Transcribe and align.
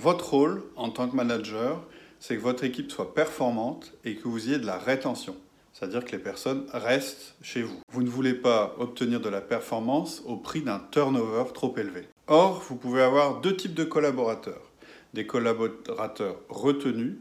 Votre 0.00 0.30
rôle 0.30 0.62
en 0.76 0.88
tant 0.88 1.10
que 1.10 1.14
manager, 1.14 1.86
c'est 2.20 2.34
que 2.36 2.40
votre 2.40 2.64
équipe 2.64 2.90
soit 2.90 3.12
performante 3.12 3.92
et 4.06 4.16
que 4.16 4.28
vous 4.28 4.48
ayez 4.48 4.56
de 4.56 4.64
la 4.64 4.78
rétention. 4.78 5.36
C'est-à-dire 5.74 6.06
que 6.06 6.12
les 6.12 6.22
personnes 6.22 6.64
restent 6.72 7.34
chez 7.42 7.60
vous. 7.60 7.76
Vous 7.92 8.02
ne 8.02 8.08
voulez 8.08 8.32
pas 8.32 8.74
obtenir 8.78 9.20
de 9.20 9.28
la 9.28 9.42
performance 9.42 10.22
au 10.24 10.36
prix 10.36 10.62
d'un 10.62 10.80
turnover 10.90 11.52
trop 11.52 11.76
élevé. 11.76 12.08
Or, 12.28 12.64
vous 12.66 12.76
pouvez 12.76 13.02
avoir 13.02 13.42
deux 13.42 13.54
types 13.54 13.74
de 13.74 13.84
collaborateurs. 13.84 14.70
Des 15.12 15.26
collaborateurs 15.26 16.36
retenus 16.48 17.16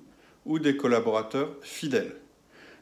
ou 0.46 0.58
des 0.58 0.78
collaborateurs 0.78 1.50
fidèles. 1.62 2.16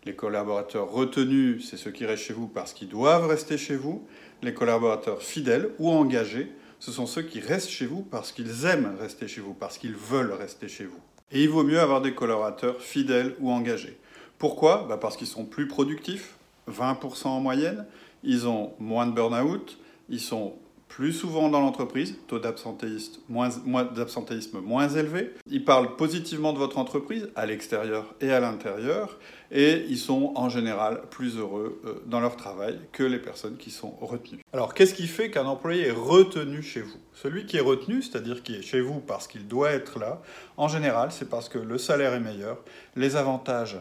Les 0.05 0.13
collaborateurs 0.13 0.91
retenus, 0.91 1.67
c'est 1.67 1.77
ceux 1.77 1.89
qui 1.89 2.05
restent 2.05 2.25
chez 2.25 2.33
vous 2.33 2.47
parce 2.47 2.71
qu'ils 2.71 2.89
doivent 2.89 3.25
rester 3.25 3.57
chez 3.57 3.75
vous. 3.75 4.05
Les 4.43 4.53
collaborateurs 4.53 5.23
fidèles 5.23 5.71
ou 5.79 5.89
engagés, 5.89 6.51
ce 6.79 6.91
sont 6.91 7.05
ceux 7.05 7.23
qui 7.23 7.39
restent 7.39 7.69
chez 7.69 7.85
vous 7.85 8.01
parce 8.01 8.31
qu'ils 8.31 8.65
aiment 8.65 8.95
rester 8.99 9.27
chez 9.27 9.41
vous, 9.41 9.53
parce 9.53 9.77
qu'ils 9.77 9.95
veulent 9.95 10.33
rester 10.33 10.67
chez 10.67 10.85
vous. 10.85 10.99
Et 11.31 11.43
il 11.43 11.49
vaut 11.49 11.63
mieux 11.63 11.79
avoir 11.79 12.01
des 12.01 12.13
collaborateurs 12.13 12.81
fidèles 12.81 13.35
ou 13.39 13.51
engagés. 13.51 13.97
Pourquoi? 14.37 14.85
Bah 14.87 14.97
Parce 14.97 15.17
qu'ils 15.17 15.27
sont 15.27 15.45
plus 15.45 15.67
productifs, 15.67 16.35
20% 16.71 17.27
en 17.27 17.39
moyenne, 17.39 17.85
ils 18.23 18.47
ont 18.47 18.73
moins 18.79 19.07
de 19.07 19.11
burn-out, 19.11 19.77
ils 20.09 20.19
sont 20.19 20.53
plus 20.87 21.13
souvent 21.13 21.49
dans 21.49 21.59
l'entreprise, 21.59 22.15
taux 22.27 22.39
d'absentéisme 22.39 23.21
moins, 23.29 24.89
élevé. 24.89 25.33
Ils 25.49 25.63
parlent 25.63 25.95
positivement 25.95 26.53
de 26.53 26.57
votre 26.57 26.77
entreprise 26.77 27.29
à 27.35 27.45
l'extérieur 27.45 28.15
et 28.21 28.31
à 28.31 28.39
l'intérieur, 28.39 29.17
et 29.51 29.85
ils 29.89 29.97
sont 29.97 30.33
en 30.35 30.49
général 30.49 31.01
plus 31.09 31.37
heureux 31.37 31.79
euh, 31.85 32.01
dans 32.05 32.19
leur 32.19 32.35
travail 32.35 32.79
que 32.91 33.03
les 33.03 33.19
personnes 33.19 33.57
qui 33.57 33.71
sont 33.71 33.91
retenues. 34.01 34.41
Alors 34.53 34.73
qu'est-ce 34.73 34.93
qui 34.93 35.07
fait 35.07 35.29
qu'un 35.29 35.45
employé 35.45 35.87
est 35.87 35.91
retenu 35.91 36.61
chez 36.61 36.81
vous? 36.81 36.97
Celui 37.13 37.45
qui 37.45 37.57
est 37.57 37.61
retenu, 37.61 38.01
c'est-à-dire 38.01 38.43
qui 38.43 38.55
est 38.55 38.61
chez 38.61 38.81
vous 38.81 38.99
parce 38.99 39.27
qu'il 39.27 39.47
doit 39.47 39.71
être 39.71 39.99
là, 39.99 40.21
en 40.57 40.67
général 40.67 41.11
c'est 41.11 41.29
parce 41.29 41.49
que 41.49 41.59
le 41.59 41.77
salaire 41.77 42.13
est 42.13 42.19
meilleur, 42.19 42.57
les 42.95 43.15
avantages 43.15 43.77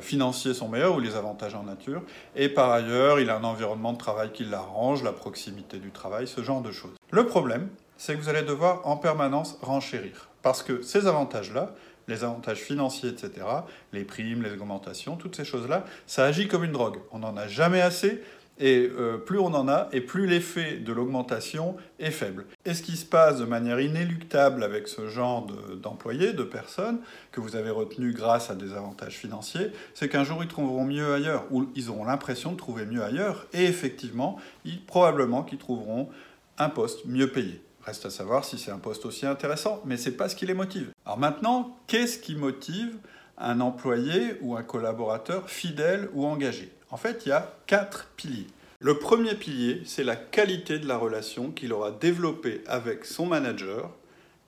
financiers 0.00 0.54
sont 0.54 0.68
meilleurs 0.68 0.96
ou 0.96 1.00
les 1.00 1.16
avantages 1.16 1.54
en 1.54 1.62
nature. 1.62 2.02
Et 2.36 2.48
par 2.48 2.70
ailleurs, 2.70 3.20
il 3.20 3.30
a 3.30 3.36
un 3.36 3.44
environnement 3.44 3.92
de 3.92 3.98
travail 3.98 4.30
qui 4.32 4.44
l'arrange, 4.44 5.02
la 5.02 5.12
proximité 5.12 5.78
du 5.78 5.90
travail, 5.90 6.26
ce 6.26 6.42
genre 6.42 6.60
de 6.60 6.72
choses. 6.72 6.94
Le 7.10 7.26
problème, 7.26 7.68
c'est 7.96 8.14
que 8.14 8.20
vous 8.20 8.28
allez 8.28 8.42
devoir 8.42 8.86
en 8.86 8.96
permanence 8.96 9.58
renchérir. 9.62 10.28
Parce 10.42 10.62
que 10.62 10.82
ces 10.82 11.06
avantages-là, 11.06 11.74
les 12.08 12.24
avantages 12.24 12.58
financiers, 12.58 13.10
etc., 13.10 13.46
les 13.92 14.04
primes, 14.04 14.42
les 14.42 14.52
augmentations, 14.52 15.16
toutes 15.16 15.36
ces 15.36 15.44
choses-là, 15.44 15.84
ça 16.06 16.24
agit 16.24 16.48
comme 16.48 16.64
une 16.64 16.72
drogue. 16.72 16.98
On 17.12 17.20
n'en 17.20 17.36
a 17.36 17.46
jamais 17.46 17.80
assez, 17.80 18.22
et 18.60 18.90
euh, 18.94 19.16
plus 19.16 19.38
on 19.38 19.46
en 19.46 19.68
a, 19.68 19.88
et 19.92 20.02
plus 20.02 20.26
l'effet 20.26 20.76
de 20.76 20.92
l'augmentation 20.92 21.76
est 21.98 22.10
faible. 22.10 22.44
Et 22.66 22.74
ce 22.74 22.82
qui 22.82 22.96
se 22.96 23.06
passe 23.06 23.38
de 23.38 23.46
manière 23.46 23.80
inéluctable 23.80 24.62
avec 24.62 24.86
ce 24.86 25.08
genre 25.08 25.46
d'employés, 25.82 26.34
de, 26.34 26.44
personnes, 26.44 26.98
que 27.32 27.40
vous 27.40 27.56
avez 27.56 27.70
retenus 27.70 28.14
grâce 28.14 28.50
à 28.50 28.54
des 28.54 28.74
avantages 28.74 29.16
financiers, 29.16 29.72
c'est 29.94 30.08
qu'un 30.08 30.24
jour 30.24 30.42
ils 30.44 30.48
trouveront 30.48 30.84
mieux 30.84 31.14
ailleurs, 31.14 31.46
ou 31.50 31.66
ils 31.74 31.88
auront 31.88 32.04
l'impression 32.04 32.52
de 32.52 32.58
trouver 32.58 32.84
mieux 32.84 33.02
ailleurs, 33.02 33.46
et 33.54 33.64
effectivement, 33.64 34.38
ils, 34.66 34.84
probablement 34.84 35.42
qu'ils 35.42 35.58
trouveront 35.58 36.10
un 36.58 36.68
poste 36.68 37.06
mieux 37.06 37.28
payé. 37.28 37.62
Reste 37.86 38.04
à 38.04 38.10
savoir 38.10 38.44
si 38.44 38.58
c'est 38.58 38.70
un 38.70 38.78
poste 38.78 39.06
aussi 39.06 39.24
intéressant, 39.24 39.80
mais 39.86 39.96
ce 39.96 40.10
n'est 40.10 40.16
pas 40.16 40.28
ce 40.28 40.36
qui 40.36 40.44
les 40.44 40.52
motive. 40.52 40.90
Alors 41.06 41.18
maintenant, 41.18 41.78
qu'est-ce 41.86 42.18
qui 42.18 42.36
motive 42.36 42.94
un 43.38 43.60
employé 43.60 44.36
ou 44.42 44.54
un 44.54 44.62
collaborateur 44.62 45.48
fidèle 45.48 46.10
ou 46.12 46.26
engagé? 46.26 46.70
En 46.90 46.96
fait, 46.96 47.22
il 47.26 47.30
y 47.30 47.32
a 47.32 47.54
quatre 47.66 48.08
piliers. 48.16 48.46
Le 48.80 48.98
premier 48.98 49.34
pilier, 49.34 49.82
c'est 49.84 50.04
la 50.04 50.16
qualité 50.16 50.78
de 50.78 50.88
la 50.88 50.96
relation 50.96 51.50
qu'il 51.50 51.72
aura 51.72 51.90
développée 51.90 52.62
avec 52.66 53.04
son 53.04 53.26
manager 53.26 53.90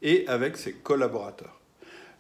et 0.01 0.27
avec 0.27 0.57
ses 0.57 0.73
collaborateurs. 0.73 1.61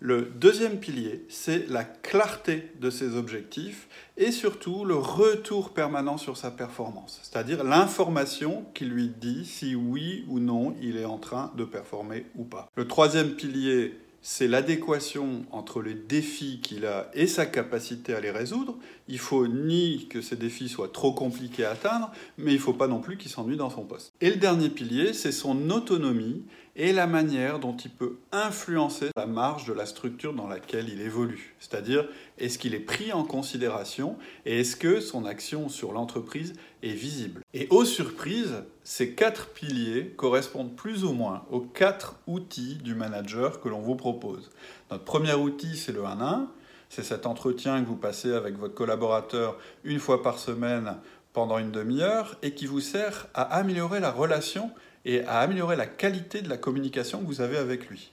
Le 0.04 0.22
deuxième 0.22 0.80
pilier, 0.80 1.24
c'est 1.28 1.68
la 1.68 1.84
clarté 1.84 2.72
de 2.80 2.90
ses 2.90 3.14
objectifs 3.14 3.86
et 4.16 4.32
surtout 4.32 4.84
le 4.84 4.96
retour 4.96 5.70
permanent 5.70 6.18
sur 6.18 6.36
sa 6.36 6.50
performance, 6.50 7.20
c'est-à-dire 7.22 7.62
l'information 7.62 8.66
qui 8.74 8.84
lui 8.84 9.06
dit 9.08 9.44
si 9.46 9.76
oui 9.76 10.24
ou 10.26 10.40
non 10.40 10.74
il 10.82 10.96
est 10.96 11.04
en 11.04 11.18
train 11.18 11.52
de 11.56 11.64
performer 11.64 12.26
ou 12.34 12.42
pas. 12.42 12.68
Le 12.74 12.88
troisième 12.88 13.36
pilier, 13.36 13.96
c'est 14.22 14.46
l'adéquation 14.46 15.44
entre 15.50 15.82
les 15.82 15.94
défis 15.94 16.60
qu'il 16.62 16.86
a 16.86 17.10
et 17.12 17.26
sa 17.26 17.44
capacité 17.44 18.14
à 18.14 18.20
les 18.20 18.30
résoudre. 18.30 18.78
Il 19.08 19.18
faut 19.18 19.48
ni 19.48 20.06
que 20.08 20.22
ces 20.22 20.36
défis 20.36 20.68
soient 20.68 20.88
trop 20.88 21.12
compliqués 21.12 21.64
à 21.64 21.72
atteindre, 21.72 22.12
mais 22.38 22.52
il 22.52 22.56
ne 22.56 22.60
faut 22.60 22.72
pas 22.72 22.86
non 22.86 23.00
plus 23.00 23.18
qu'il 23.18 23.30
s'ennuie 23.30 23.56
dans 23.56 23.70
son 23.70 23.84
poste. 23.84 24.11
Et 24.22 24.30
le 24.30 24.36
dernier 24.36 24.68
pilier, 24.68 25.14
c'est 25.14 25.32
son 25.32 25.68
autonomie 25.70 26.44
et 26.76 26.92
la 26.92 27.08
manière 27.08 27.58
dont 27.58 27.76
il 27.76 27.90
peut 27.90 28.18
influencer 28.30 29.08
la 29.16 29.26
marge 29.26 29.66
de 29.66 29.72
la 29.72 29.84
structure 29.84 30.32
dans 30.32 30.46
laquelle 30.46 30.88
il 30.88 31.00
évolue. 31.00 31.56
C'est-à-dire, 31.58 32.08
est-ce 32.38 32.56
qu'il 32.56 32.72
est 32.76 32.78
pris 32.78 33.12
en 33.12 33.24
considération 33.24 34.16
et 34.46 34.60
est-ce 34.60 34.76
que 34.76 35.00
son 35.00 35.24
action 35.24 35.68
sur 35.68 35.90
l'entreprise 35.90 36.52
est 36.84 36.92
visible? 36.92 37.40
Et 37.52 37.66
aux 37.70 37.84
surprises, 37.84 38.62
ces 38.84 39.16
quatre 39.16 39.48
piliers 39.48 40.14
correspondent 40.16 40.76
plus 40.76 41.02
ou 41.02 41.14
moins 41.14 41.44
aux 41.50 41.60
quatre 41.60 42.14
outils 42.28 42.76
du 42.76 42.94
manager 42.94 43.60
que 43.60 43.68
l'on 43.68 43.80
vous 43.80 43.96
propose. 43.96 44.52
Notre 44.92 45.02
premier 45.02 45.34
outil, 45.34 45.76
c'est 45.76 45.90
le 45.90 46.02
1-1. 46.02 46.46
C'est 46.90 47.02
cet 47.02 47.26
entretien 47.26 47.82
que 47.82 47.88
vous 47.88 47.96
passez 47.96 48.32
avec 48.32 48.56
votre 48.56 48.74
collaborateur 48.74 49.58
une 49.82 49.98
fois 49.98 50.22
par 50.22 50.38
semaine 50.38 50.94
pendant 51.32 51.58
une 51.58 51.70
demi-heure 51.70 52.36
et 52.42 52.52
qui 52.52 52.66
vous 52.66 52.80
sert 52.80 53.26
à 53.34 53.42
améliorer 53.42 54.00
la 54.00 54.10
relation 54.10 54.70
et 55.04 55.24
à 55.24 55.38
améliorer 55.40 55.76
la 55.76 55.86
qualité 55.86 56.42
de 56.42 56.48
la 56.48 56.56
communication 56.56 57.20
que 57.20 57.26
vous 57.26 57.40
avez 57.40 57.56
avec 57.56 57.88
lui. 57.88 58.12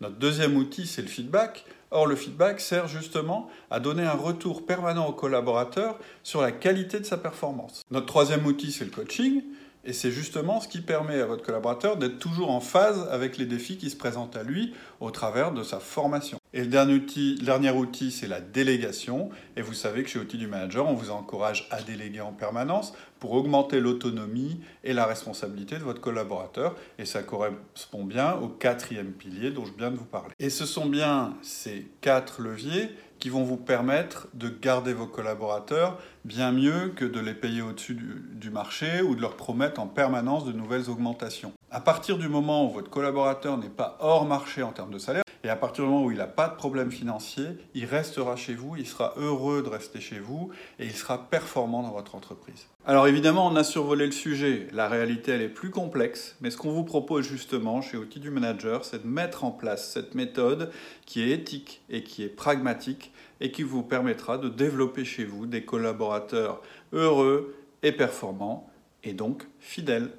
Notre 0.00 0.16
deuxième 0.16 0.56
outil, 0.56 0.86
c'est 0.86 1.02
le 1.02 1.08
feedback. 1.08 1.64
Or, 1.90 2.06
le 2.06 2.16
feedback 2.16 2.60
sert 2.60 2.88
justement 2.88 3.50
à 3.70 3.80
donner 3.80 4.04
un 4.04 4.14
retour 4.14 4.64
permanent 4.64 5.06
au 5.06 5.12
collaborateur 5.12 5.98
sur 6.22 6.40
la 6.40 6.52
qualité 6.52 7.00
de 7.00 7.04
sa 7.04 7.18
performance. 7.18 7.82
Notre 7.90 8.06
troisième 8.06 8.46
outil, 8.46 8.72
c'est 8.72 8.84
le 8.84 8.90
coaching. 8.90 9.42
Et 9.84 9.92
c'est 9.92 10.10
justement 10.10 10.60
ce 10.60 10.68
qui 10.68 10.80
permet 10.80 11.20
à 11.20 11.26
votre 11.26 11.42
collaborateur 11.42 11.96
d'être 11.96 12.18
toujours 12.18 12.50
en 12.50 12.60
phase 12.60 13.08
avec 13.10 13.38
les 13.38 13.46
défis 13.46 13.78
qui 13.78 13.90
se 13.90 13.96
présentent 13.96 14.36
à 14.36 14.42
lui 14.42 14.74
au 15.00 15.10
travers 15.10 15.52
de 15.52 15.62
sa 15.62 15.80
formation. 15.80 16.39
Et 16.52 16.60
le 16.62 16.66
dernier 16.66 17.70
outil, 17.70 18.10
c'est 18.10 18.26
la 18.26 18.40
délégation. 18.40 19.30
Et 19.56 19.62
vous 19.62 19.72
savez 19.72 20.02
que 20.02 20.08
chez 20.08 20.18
Outils 20.18 20.38
du 20.38 20.48
Manager, 20.48 20.88
on 20.88 20.94
vous 20.94 21.10
encourage 21.10 21.68
à 21.70 21.80
déléguer 21.80 22.20
en 22.20 22.32
permanence 22.32 22.92
pour 23.20 23.32
augmenter 23.32 23.78
l'autonomie 23.78 24.60
et 24.82 24.92
la 24.92 25.06
responsabilité 25.06 25.76
de 25.76 25.84
votre 25.84 26.00
collaborateur. 26.00 26.74
Et 26.98 27.04
ça 27.04 27.22
correspond 27.22 28.04
bien 28.04 28.34
au 28.34 28.48
quatrième 28.48 29.12
pilier 29.12 29.50
dont 29.52 29.64
je 29.64 29.72
viens 29.78 29.92
de 29.92 29.96
vous 29.96 30.04
parler. 30.04 30.32
Et 30.40 30.50
ce 30.50 30.66
sont 30.66 30.86
bien 30.86 31.36
ces 31.42 31.86
quatre 32.00 32.42
leviers 32.42 32.88
qui 33.20 33.28
vont 33.28 33.44
vous 33.44 33.58
permettre 33.58 34.28
de 34.34 34.48
garder 34.48 34.94
vos 34.94 35.06
collaborateurs 35.06 35.98
bien 36.24 36.52
mieux 36.52 36.88
que 36.96 37.04
de 37.04 37.20
les 37.20 37.34
payer 37.34 37.62
au-dessus 37.62 37.94
du, 37.94 38.50
marché 38.50 39.02
ou 39.02 39.14
de 39.14 39.20
leur 39.20 39.36
promettre 39.36 39.80
en 39.80 39.86
permanence 39.86 40.44
de 40.46 40.52
nouvelles 40.52 40.88
augmentations. 40.88 41.52
À 41.70 41.80
partir 41.80 42.18
du 42.18 42.28
moment 42.28 42.66
où 42.66 42.70
votre 42.70 42.90
collaborateur 42.90 43.58
n'est 43.58 43.68
pas 43.68 43.98
hors 44.00 44.26
marché 44.26 44.62
en 44.62 44.72
termes 44.72 44.90
de 44.90 44.98
salaire, 44.98 45.22
et 45.42 45.48
à 45.48 45.56
partir 45.56 45.84
du 45.84 45.90
moment 45.90 46.04
où 46.04 46.10
il 46.10 46.18
n'a 46.18 46.26
pas 46.26 46.48
de 46.48 46.54
problème 46.54 46.90
financier, 46.90 47.44
il 47.74 47.86
restera 47.86 48.36
chez 48.36 48.54
vous, 48.54 48.76
il 48.76 48.86
sera 48.86 49.14
heureux 49.16 49.62
de 49.62 49.68
rester 49.68 50.00
chez 50.00 50.18
vous 50.18 50.50
et 50.78 50.84
il 50.84 50.92
sera 50.92 51.30
performant 51.30 51.82
dans 51.82 51.92
votre 51.92 52.14
entreprise. 52.14 52.66
Alors 52.84 53.06
évidemment, 53.06 53.46
on 53.46 53.56
a 53.56 53.64
survolé 53.64 54.06
le 54.06 54.12
sujet. 54.12 54.68
La 54.72 54.88
réalité, 54.88 55.32
elle 55.32 55.42
est 55.42 55.48
plus 55.48 55.70
complexe, 55.70 56.36
mais 56.40 56.50
ce 56.50 56.56
qu'on 56.56 56.72
vous 56.72 56.84
propose 56.84 57.26
justement 57.26 57.80
chez 57.80 57.96
Outils 57.96 58.20
du 58.20 58.30
Manager, 58.30 58.84
c'est 58.84 59.02
de 59.02 59.08
mettre 59.08 59.44
en 59.44 59.50
place 59.50 59.90
cette 59.90 60.14
méthode 60.14 60.70
qui 61.06 61.22
est 61.22 61.30
éthique 61.30 61.82
et 61.88 62.02
qui 62.02 62.22
est 62.22 62.28
pragmatique 62.28 63.12
et 63.40 63.50
qui 63.50 63.62
vous 63.62 63.82
permettra 63.82 64.36
de 64.36 64.48
développer 64.48 65.04
chez 65.04 65.24
vous 65.24 65.46
des 65.46 65.64
collaborateurs 65.64 66.60
heureux 66.92 67.54
et 67.82 67.92
performants 67.92 68.70
et 69.04 69.14
donc 69.14 69.46
fidèles. 69.58 70.10